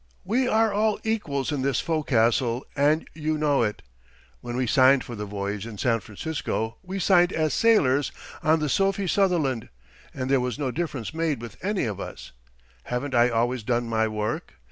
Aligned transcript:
We 0.25 0.47
are 0.47 0.73
all 0.73 0.99
equals 1.03 1.51
in 1.51 1.61
this 1.61 1.79
fo'castle, 1.79 2.65
and 2.75 3.07
you 3.13 3.37
know 3.37 3.61
it. 3.61 3.83
When 4.39 4.55
we 4.55 4.65
signed 4.65 5.03
for 5.03 5.13
the 5.15 5.25
voyage 5.27 5.67
in 5.67 5.77
San 5.77 5.99
Francisco, 5.99 6.77
we 6.81 6.97
signed 6.97 7.31
as 7.31 7.53
sailors 7.53 8.11
on 8.41 8.61
the 8.61 8.67
Sophie 8.67 9.05
Sutherland 9.05 9.69
and 10.11 10.27
there 10.27 10.39
was 10.39 10.57
no 10.57 10.71
difference 10.71 11.13
made 11.13 11.39
with 11.39 11.55
any 11.63 11.83
of 11.83 11.99
us. 11.99 12.31
Haven't 12.85 13.13
I 13.13 13.29
always 13.29 13.61
done 13.61 13.85
my 13.87 14.07
work? 14.07 14.55